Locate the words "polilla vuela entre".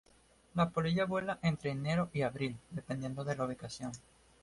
0.71-1.69